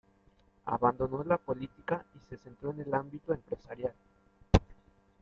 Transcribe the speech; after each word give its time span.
Abandonó 0.65 1.23
la 1.23 1.37
política 1.37 2.03
y 2.15 2.19
se 2.27 2.37
centró 2.37 2.71
en 2.71 2.79
el 2.79 2.91
ámbito 2.95 3.35
empresarial. 3.35 3.93